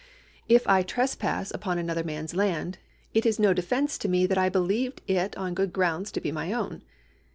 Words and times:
If 0.49 0.67
I 0.67 0.81
trespass 0.81 1.51
upon 1.51 1.77
another 1.77 2.03
man's 2.03 2.33
land, 2.35 2.79
it 3.13 3.23
is 3.23 3.37
no 3.37 3.53
defence 3.53 3.99
to 3.99 4.09
me 4.09 4.25
that 4.25 4.35
I 4.39 4.49
believed 4.49 5.03
it 5.07 5.37
on 5.37 5.53
good 5.53 5.71
grounds 5.71 6.11
to 6.13 6.19
be 6.21 6.31
my 6.31 6.51
own. 6.51 6.81